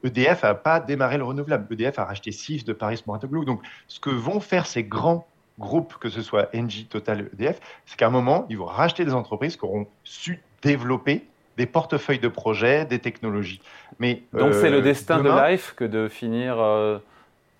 EDF 0.05 0.43
n'a 0.43 0.55
pas 0.55 0.81
démarré 0.81 1.19
le 1.19 1.25
renouvelable. 1.25 1.67
EDF 1.73 1.99
a 1.99 2.05
racheté 2.05 2.33
SIF 2.33 2.65
de 2.65 2.73
Paris 2.73 3.03
Moratoglou. 3.07 3.45
Donc, 3.45 3.63
ce 3.89 3.99
que 3.99 4.11
vont 4.11 4.41
faire 4.41 4.67
ces 4.67 4.85
grands 4.85 5.27
groupes, 5.59 5.95
que 5.99 6.09
ce 6.09 6.23
soit 6.23 6.49
Engie, 6.55 6.87
Total, 6.87 7.29
EDF, 7.35 7.61
c'est 7.87 7.97
qu'à 7.97 8.07
un 8.07 8.11
moment, 8.11 8.47
ils 8.49 8.59
vont 8.59 8.67
racheter 8.67 9.05
des 9.05 9.15
entreprises 9.15 9.57
qui 9.57 9.65
auront 9.65 9.87
su 10.05 10.41
développer 10.63 11.27
des 11.57 11.67
portefeuilles 11.67 12.19
de 12.19 12.29
projets, 12.29 12.85
des 12.87 12.99
technologies. 12.99 13.61
Mais, 13.99 14.23
Donc, 14.33 14.55
c'est 14.55 14.71
le 14.71 14.79
euh, 14.79 14.83
destin 14.83 15.23
de 15.23 15.51
Life 15.51 15.75
que 15.77 15.85
de 15.85 16.09
finir 16.09 16.59
euh, 16.59 16.99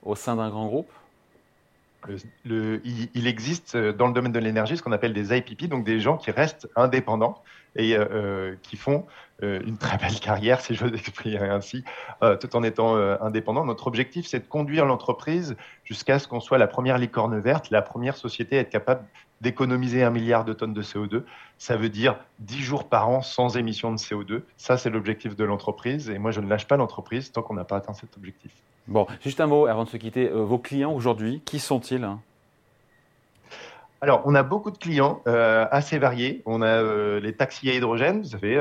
au 0.03 0.15
sein 0.15 0.37
d'un 0.37 0.49
grand 0.49 0.67
groupe? 0.67 0.91
Il, 2.45 3.27
existe 3.27 3.75
euh, 3.75 3.93
dans 3.93 4.07
le 4.07 4.13
domaine 4.13 4.33
de 4.33 4.39
l'énergie 4.39 4.77
ce 4.77 4.83
qu'on 4.83 4.93
appelle 4.93 5.13
des 5.13 5.37
IPP, 5.37 5.67
donc 5.69 5.85
des 5.85 6.01
gens 6.01 6.17
qui 6.17 6.31
restent 6.31 6.69
indépendants 6.77 7.43
et 7.77 7.97
euh, 7.97 8.05
euh, 8.13 8.57
qui 8.63 8.77
font 8.77 9.07
une 9.41 9.77
très 9.77 9.99
belle 9.99 10.21
carrière, 10.21 10.61
si 10.61 10.77
je 10.77 10.85
veux 10.85 10.95
exprimer 10.95 11.39
ainsi, 11.39 11.83
tout 12.41 12.55
en 12.55 12.63
étant 12.63 12.95
indépendants. 12.95 13.65
Notre 13.65 13.89
objectif, 13.89 14.25
c'est 14.25 14.39
de 14.39 14.47
conduire 14.47 14.87
l'entreprise 14.87 15.57
jusqu'à 15.83 16.21
ce 16.21 16.29
qu'on 16.29 16.39
soit 16.39 16.59
la 16.59 16.69
première 16.69 16.97
licorne 16.97 17.41
verte, 17.41 17.71
la 17.71 17.83
première 17.83 18.17
société 18.17 18.57
à 18.59 18.61
être 18.61 18.71
capable 18.71 19.03
d'économiser 19.43 20.05
un 20.05 20.11
milliard 20.11 20.45
de 20.45 20.53
tonnes 20.53 20.73
de 20.73 20.83
CO2. 20.83 21.25
Ça 21.59 21.77
veut 21.77 21.89
dire 21.89 22.17
10 22.39 22.63
jours 22.63 22.89
par 22.89 23.09
an 23.09 23.21
sans 23.23 23.57
émission 23.57 23.91
de 23.91 23.99
CO2. 23.99 24.43
Ça, 24.57 24.79
c'est 24.79 24.89
l'objectif 24.89 25.37
de 25.37 25.45
l'entreprise. 25.45 26.09
Et 26.09 26.19
moi, 26.19 26.31
je 26.31 26.41
ne 26.41 26.49
lâche 26.49 26.67
pas 26.67 26.77
l'entreprise 26.77 27.33
tant 27.33 27.43
qu'on 27.43 27.55
n'a 27.55 27.65
pas 27.65 27.77
atteint 27.77 27.93
cet 27.93 28.17
objectif. 28.17 28.53
Bon, 28.87 29.07
juste 29.21 29.41
un 29.41 29.47
mot 29.47 29.67
avant 29.67 29.85
de 29.85 29.89
se 29.89 29.97
quitter. 29.97 30.29
Euh, 30.31 30.45
vos 30.45 30.59
clients 30.59 30.93
aujourd'hui, 30.93 31.43
qui 31.45 31.59
sont-ils 31.59 32.09
alors, 34.05 34.23
on 34.25 34.35
a 34.35 34.43
beaucoup 34.43 34.73
de 34.73 34.79
clients 34.79 35.23
euh, 35.29 35.65
assez 35.71 35.97
variés. 35.97 36.43
On 36.45 36.61
a 36.61 36.67
euh, 36.67 37.21
les 37.21 37.37
taxis 37.37 37.71
à 37.71 37.75
hydrogène, 37.75 38.23
vous 38.23 38.31
savez, 38.31 38.55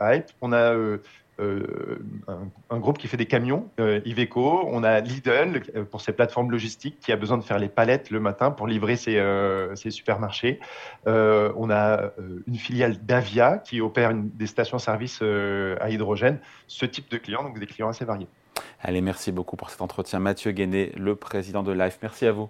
Hype. 0.00 0.24
On 0.40 0.50
a 0.54 0.74
un, 1.40 2.78
groupe 2.78 2.98
qui 2.98 3.08
fait 3.08 3.16
des 3.16 3.26
camions, 3.26 3.68
Iveco. 3.78 4.66
On 4.66 4.82
a 4.82 5.00
Lidl 5.00 5.62
pour 5.90 6.00
ses 6.00 6.12
plateformes 6.12 6.50
logistiques 6.50 6.98
qui 7.00 7.12
a 7.12 7.16
besoin 7.16 7.38
de 7.38 7.42
faire 7.42 7.58
les 7.58 7.68
palettes 7.68 8.10
le 8.10 8.20
matin 8.20 8.50
pour 8.50 8.66
livrer 8.66 8.96
ses, 8.96 9.22
ses 9.74 9.90
supermarchés. 9.90 10.60
on 11.06 11.70
a 11.70 12.10
une 12.46 12.56
filiale 12.56 12.98
d'Avia 13.04 13.58
qui 13.58 13.80
opère 13.80 14.12
des 14.14 14.46
stations-service 14.46 15.22
à 15.22 15.90
hydrogène. 15.90 16.38
Ce 16.66 16.86
type 16.86 17.10
de 17.10 17.18
clients, 17.18 17.42
donc 17.42 17.58
des 17.58 17.66
clients 17.66 17.88
assez 17.88 18.04
variés. 18.04 18.28
Allez, 18.80 19.00
merci 19.00 19.32
beaucoup 19.32 19.56
pour 19.56 19.70
cet 19.70 19.80
entretien. 19.80 20.18
Mathieu 20.18 20.52
Guéné, 20.52 20.92
le 20.96 21.16
président 21.16 21.62
de 21.62 21.72
Life. 21.72 21.98
Merci 22.02 22.26
à 22.26 22.32
vous. 22.32 22.48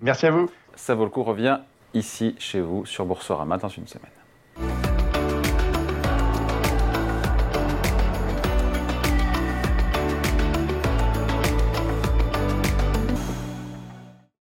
Merci 0.00 0.26
à 0.26 0.30
vous. 0.30 0.50
Ça 0.74 0.94
vaut 0.94 1.04
le 1.04 1.10
coup 1.10 1.22
revient 1.22 1.58
ici 1.94 2.36
chez 2.38 2.60
vous 2.60 2.84
sur 2.86 3.04
Boursorama 3.06 3.56
dans 3.58 3.68
une 3.68 3.86
semaine. 3.86 4.10